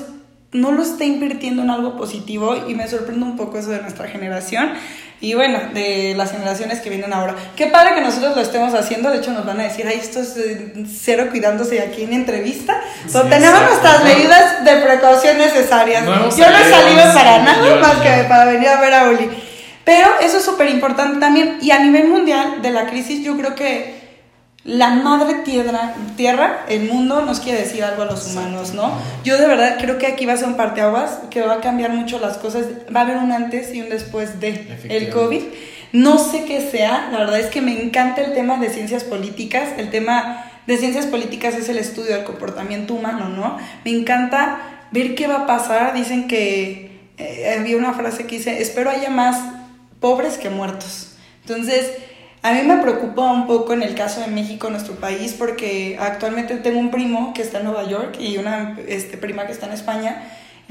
[0.52, 4.08] no lo está invirtiendo en algo positivo y me sorprende un poco eso de nuestra
[4.08, 4.72] generación.
[5.20, 7.34] Y bueno, de las generaciones que vienen ahora.
[7.56, 9.10] Qué padre que nosotros lo estemos haciendo.
[9.10, 12.80] De hecho, nos van a decir, ay, esto es eh, cero cuidándose aquí en entrevista.
[13.04, 13.68] Sí, tenemos exacto.
[13.68, 16.04] nuestras medidas de precaución necesarias.
[16.04, 19.28] No Yo no he salido, para nada más que para venir a ver a Uli.
[19.84, 21.58] Pero eso es súper importante también.
[21.62, 23.97] Y a nivel mundial de la crisis, yo creo que
[24.68, 28.92] la madre tierra, tierra, el mundo, nos quiere decir algo a los humanos, ¿no?
[29.24, 31.90] Yo de verdad creo que aquí va a ser un parteaguas que va a cambiar
[31.92, 32.66] mucho las cosas.
[32.94, 35.08] Va a haber un antes y un después de el.
[35.08, 35.42] COVID.
[35.92, 39.70] No sé qué sea, la verdad es que me encanta el tema de ciencias políticas.
[39.78, 43.56] El tema de ciencias políticas es el estudio del comportamiento humano, ¿no?
[43.86, 44.58] Me encanta
[44.90, 45.94] ver qué va a pasar.
[45.94, 49.42] Dicen que eh, había una frase que dice, espero haya más
[49.98, 51.14] pobres que muertos.
[51.40, 51.90] Entonces,
[52.42, 56.56] a mí me preocupa un poco en el caso de México, nuestro país, porque actualmente
[56.56, 59.72] tengo un primo que está en Nueva York y una este, prima que está en
[59.72, 60.22] España,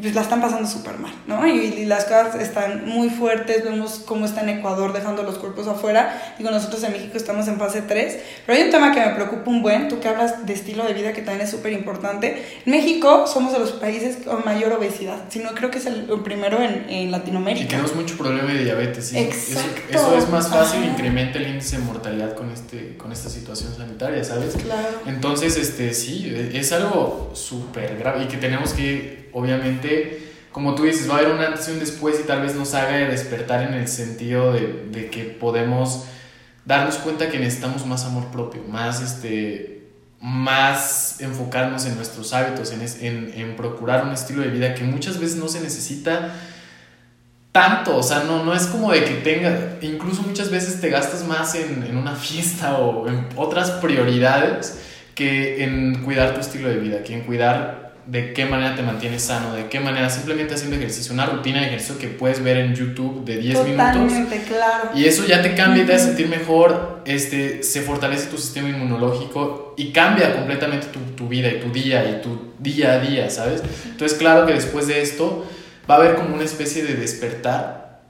[0.01, 1.47] pues la están pasando súper mal, ¿no?
[1.47, 5.67] Y, y las cosas están muy fuertes, vemos cómo está en Ecuador dejando los cuerpos
[5.67, 9.09] afuera, digo, nosotros en México estamos en fase 3, pero hay un tema que me
[9.15, 12.45] preocupa un buen, tú que hablas de estilo de vida que también es súper importante,
[12.65, 16.07] en México somos de los países con mayor obesidad, si no creo que es el,
[16.09, 17.65] el primero en, en Latinoamérica.
[17.65, 19.07] Y tenemos mucho problema de diabetes.
[19.07, 19.17] ¿sí?
[19.17, 19.81] Eso, Exacto.
[19.89, 20.91] eso es más fácil, Ajá.
[20.91, 24.55] incrementa el índice de mortalidad con, este, con esta situación sanitaria, ¿sabes?
[24.55, 24.87] Claro.
[25.07, 31.09] Entonces, este, sí, es algo súper grave y que tenemos que, obviamente, como tú dices,
[31.09, 33.73] va a haber un antes y un después y tal vez nos haga despertar en
[33.73, 36.05] el sentido de, de que podemos
[36.65, 39.87] darnos cuenta que necesitamos más amor propio, más, este,
[40.19, 44.83] más enfocarnos en nuestros hábitos, en, es- en, en procurar un estilo de vida que
[44.83, 46.33] muchas veces no se necesita
[47.51, 51.25] tanto, o sea, no, no es como de que tenga, incluso muchas veces te gastas
[51.25, 54.77] más en, en una fiesta o en otras prioridades
[55.15, 59.23] que en cuidar tu estilo de vida, que en cuidar de qué manera te mantienes
[59.23, 62.73] sano, de qué manera simplemente haciendo ejercicio, una rutina de ejercicio que puedes ver en
[62.73, 63.93] YouTube de 10 minutos.
[64.13, 64.89] Totalmente, claro.
[64.95, 68.69] Y eso ya te cambia y te hace sentir mejor, este, se fortalece tu sistema
[68.69, 73.29] inmunológico y cambia completamente tu, tu vida y tu día y tu día a día,
[73.29, 73.61] ¿sabes?
[73.85, 75.45] Entonces, claro que después de esto
[75.89, 78.01] va a haber como una especie de despertar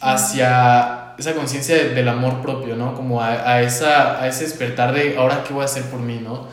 [0.00, 2.94] hacia esa conciencia de- del amor propio, ¿no?
[2.94, 6.20] Como a, a esa, a ese despertar de ahora qué voy a hacer por mí,
[6.22, 6.48] ¿no?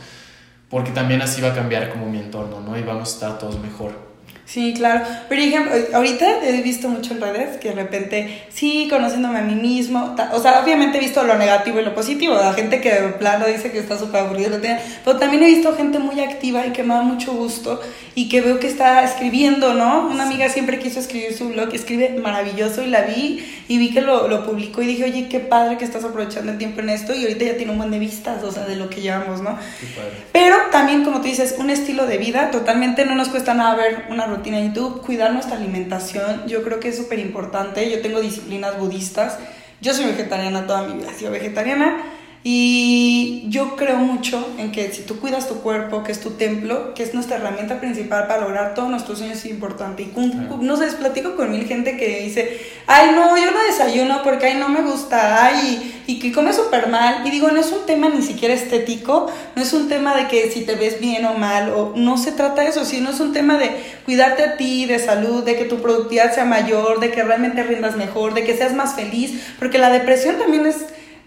[0.70, 2.78] Porque también así va a cambiar como mi entorno, ¿no?
[2.78, 4.07] Y vamos a estar todos mejor.
[4.48, 5.04] Sí, claro.
[5.28, 9.56] Por ejemplo, ahorita he visto mucho en redes que de repente, sí, conociéndome a mí
[9.56, 13.10] mismo, o sea, obviamente he visto lo negativo y lo positivo, la gente que de
[13.10, 14.58] plano dice que está súper aburrido,
[15.04, 17.82] pero también he visto gente muy activa y que me da mucho gusto
[18.16, 20.08] y que veo que está escribiendo, ¿no?
[20.08, 24.00] Una amiga siempre quiso escribir su blog, escribe maravilloso y la vi y vi que
[24.00, 27.14] lo, lo publicó y dije, oye, qué padre que estás aprovechando el tiempo en esto
[27.14, 29.60] y ahorita ya tiene un buen de vistas, o sea, de lo que llevamos, ¿no?
[29.80, 30.14] Qué padre.
[30.32, 34.06] Pero también, como tú dices, un estilo de vida, totalmente no nos cuesta nada ver
[34.12, 37.90] una rutina rutina YouTube, cuidar nuestra alimentación, yo creo que es súper importante.
[37.90, 39.40] Yo tengo disciplinas budistas,
[39.82, 42.04] yo soy vegetariana toda mi vida, sido vegetariana
[42.50, 46.94] y yo creo mucho en que si tú cuidas tu cuerpo, que es tu templo,
[46.94, 50.04] que es nuestra herramienta principal para lograr todos nuestros sueños, es importante.
[50.04, 50.14] Y
[50.62, 52.58] no sé, platico con mil gente que dice,
[52.88, 56.88] ay, no, yo no desayuno porque ay, no me gusta, ay, y, que come súper
[56.88, 57.28] mal.
[57.28, 60.50] Y digo, no es un tema ni siquiera estético, no es un tema de que
[60.50, 63.34] si te ves bien o mal, o no se trata de eso, sino es un
[63.34, 63.72] tema de
[64.06, 67.98] cuidarte a ti, de salud, de que tu productividad sea mayor, de que realmente rindas
[67.98, 70.78] mejor, de que seas más feliz, porque la depresión también es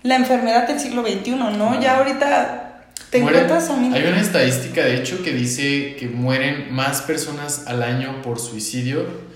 [0.03, 1.81] la enfermedad del siglo XXI, ¿no?
[1.81, 7.03] Ya ahorita te encuentras a Hay una estadística, de hecho, que dice que mueren más
[7.03, 9.31] personas al año por suicidio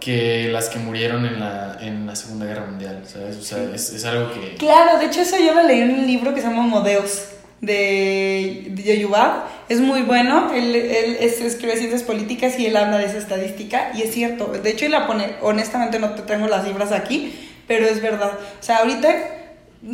[0.00, 3.36] que las que murieron en la, en la Segunda Guerra Mundial, ¿sabes?
[3.36, 4.56] O sea, es, es, algo que...
[4.56, 7.22] Claro, de hecho eso yo lo leí en un libro que se llama Modeos,
[7.62, 9.08] de, de.
[9.70, 14.02] Es muy bueno, él, él escribe ciencias políticas y él habla de esa estadística y
[14.02, 14.48] es cierto.
[14.48, 17.34] De hecho, él la pone, honestamente no te tengo las cifras aquí,
[17.66, 18.32] pero es verdad.
[18.60, 19.43] O sea, ahorita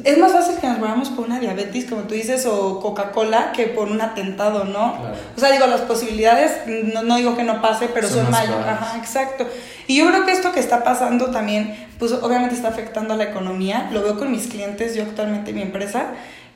[0.05, 3.67] es más fácil que nos muramos por una diabetes, como tú dices, o Coca-Cola, que
[3.67, 4.95] por un atentado, ¿no?
[5.37, 8.67] O sea, digo, las posibilidades, no, no digo que no pase, pero son, mayores.
[8.67, 9.47] Ajá, exacto.
[9.89, 13.25] Y yo creo que esto que está pasando también, pues obviamente está afectando a la
[13.25, 13.89] economía.
[13.93, 16.07] Lo veo con mis clientes, yo actualmente mi empresa,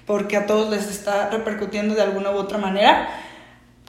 [0.06, 3.08] porque a todos les está repercutiendo de alguna u otra manera.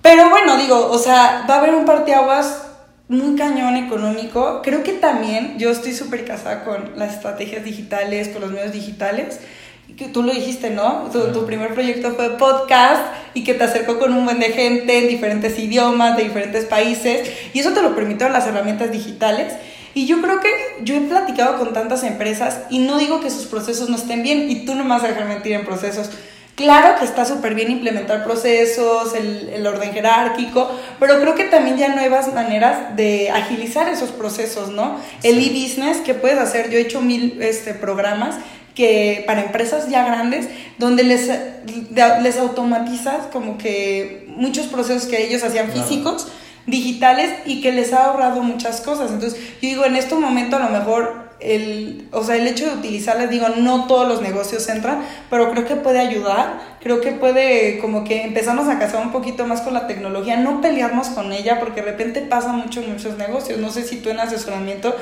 [0.01, 2.63] Pero bueno, digo, o sea, va a haber un parteaguas
[3.07, 4.61] muy cañón económico.
[4.63, 9.39] Creo que también yo estoy súper casada con las estrategias digitales, con los medios digitales.
[9.97, 11.09] Que tú lo dijiste, ¿no?
[11.11, 14.97] Tu, tu, primer proyecto fue podcast y que te acercó con un buen de gente
[14.97, 17.29] en diferentes idiomas, de diferentes países.
[17.53, 19.53] Y eso te lo permitieron las herramientas digitales.
[19.93, 20.49] Y yo creo que
[20.83, 24.51] yo he platicado con tantas empresas y no digo que sus procesos no estén bien
[24.51, 26.09] y tú no me vas a dejar mentir en procesos.
[26.55, 31.75] Claro que está súper bien implementar procesos, el, el, orden jerárquico, pero creo que también
[31.75, 34.97] ya nuevas maneras de agilizar esos procesos, ¿no?
[35.21, 38.35] El e-business que puedes hacer, yo he hecho mil este, programas
[38.73, 41.29] que para empresas ya grandes, donde les,
[42.21, 46.27] les automatizas como que muchos procesos que ellos hacían físicos,
[46.67, 49.11] digitales y que les ha ahorrado muchas cosas.
[49.11, 52.77] Entonces, yo digo, en este momento a lo mejor el, o sea, el hecho de
[52.77, 57.79] utilizarlas, digo, no todos los negocios entran, pero creo que puede ayudar, creo que puede
[57.79, 61.59] como que empezarnos a casar un poquito más con la tecnología, no pelearnos con ella,
[61.59, 64.95] porque de repente pasa mucho en muchos negocios, no sé si tú en asesoramiento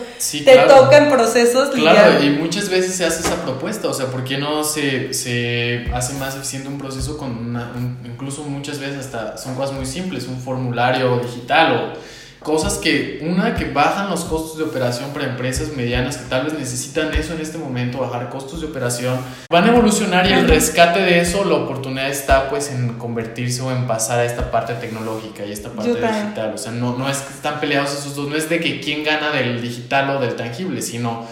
[0.46, 1.70] te tocan procesos.
[1.70, 5.86] Claro, y muchas veces se hace esa propuesta, o sea, ¿por qué no se, se
[5.94, 7.72] hace más eficiente un proceso con una,
[8.06, 13.56] incluso muchas veces hasta son cosas muy simples, un formulario digital o Cosas que, una,
[13.56, 17.40] que bajan los costos de operación para empresas medianas que tal vez necesitan eso en
[17.40, 19.18] este momento, bajar costos de operación.
[19.50, 23.72] Van a evolucionar y el rescate de eso, la oportunidad está pues en convertirse o
[23.72, 26.52] en pasar a esta parte tecnológica y esta parte digital.
[26.54, 29.04] O sea, no, no es que están peleados esos dos, no es de que quién
[29.04, 31.26] gana del digital o del tangible, sino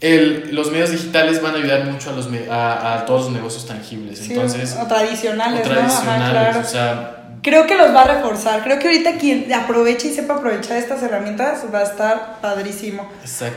[0.00, 3.66] el, los medios digitales van a ayudar mucho a, los, a, a todos los negocios
[3.66, 4.28] tangibles.
[4.28, 8.62] Entonces, o tradicionales, o tradicionales, o sea creo que los va a reforzar.
[8.62, 13.08] Creo que ahorita quien aproveche y sepa aprovechar estas herramientas va a estar padrísimo.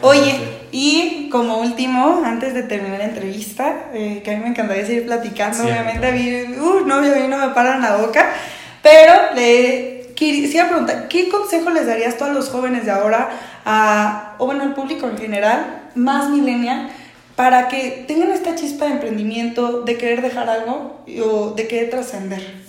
[0.01, 0.39] Oye,
[0.71, 5.05] y como último, antes de terminar la entrevista, eh, que a mí me encantaría seguir
[5.05, 8.33] platicando, obviamente, a mí, uh, no, a mí no me paran la boca,
[8.81, 13.29] pero le quisiera preguntar, ¿qué consejo les darías tú a los jóvenes de ahora,
[13.65, 16.89] a, o bueno, al público en general, más millennial,
[17.35, 22.64] para que tengan esta chispa de emprendimiento, de querer dejar algo o de querer trascender?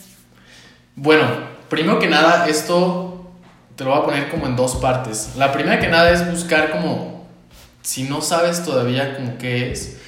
[0.99, 1.27] Bueno,
[1.69, 3.31] primero que nada, esto
[3.77, 5.35] te lo voy a poner como en dos partes.
[5.37, 7.29] La primera que nada es buscar como,
[7.83, 9.99] si no sabes todavía como qué es,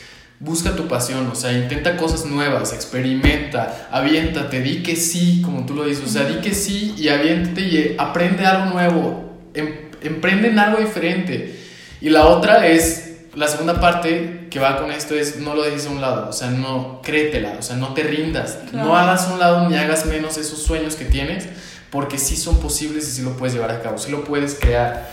[0.41, 5.75] busca tu pasión, o sea, intenta cosas nuevas, experimenta, aviéntate, di que sí, como tú
[5.75, 10.49] lo dices, o sea, di que sí y aviéntate y aprende algo nuevo, em, emprende
[10.49, 11.55] en algo diferente.
[12.01, 15.87] Y la otra es la segunda parte que va con esto es no lo dejes
[15.87, 19.33] a un lado, o sea, no créetela, o sea, no te rindas, no hagas a
[19.33, 21.49] un lado ni hagas menos esos sueños que tienes,
[21.91, 25.11] porque sí son posibles y sí lo puedes llevar a cabo, sí lo puedes crear.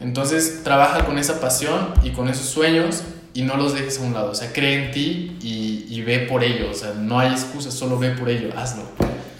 [0.00, 3.02] Entonces, trabaja con esa pasión y con esos sueños
[3.32, 6.20] y no los dejes a un lado, o sea, cree en ti y, y ve
[6.20, 8.84] por ello, o sea, no hay excusas, solo ve por ello, hazlo.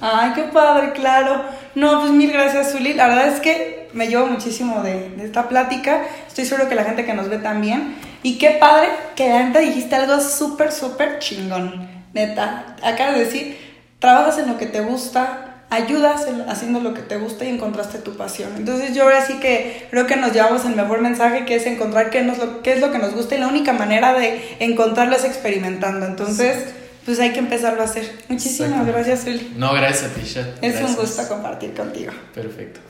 [0.01, 1.45] Ay, qué padre, claro.
[1.75, 2.93] No, pues mil gracias, Zuli.
[2.93, 6.05] La verdad es que me llevo muchísimo de, de esta plática.
[6.29, 7.97] Estoy seguro que la gente que nos ve también.
[8.25, 11.89] Y qué padre que antes dijiste algo súper, súper chingón.
[12.14, 13.57] Neta, acabas de decir,
[14.01, 17.99] trabajas en lo que te gusta, ayudas en- haciendo lo que te gusta y encontraste
[17.99, 18.51] tu pasión.
[18.57, 22.11] Entonces yo ahora sí que creo que nos llevamos el mejor mensaje que es encontrar
[22.11, 25.16] qué, nos lo, qué es lo que nos gusta y la única manera de encontrarlo
[25.16, 26.07] es experimentando.
[26.07, 26.57] Entonces,
[27.05, 28.11] pues hay que empezarlo a hacer.
[28.29, 29.53] Muchísimas gracias, Zuli.
[29.57, 30.20] No, gracias a ti.
[30.62, 32.12] Es un gusto compartir contigo.
[32.35, 32.81] Perfecto.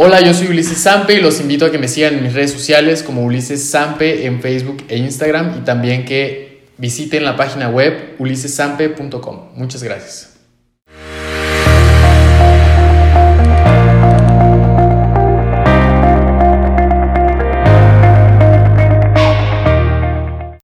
[0.00, 2.52] Hola, yo soy Ulises Sampe y los invito a que me sigan en mis redes
[2.52, 8.14] sociales como Ulises Sampe en Facebook e Instagram y también que visiten la página web
[8.20, 9.48] ulisesampe.com.
[9.56, 10.27] Muchas gracias.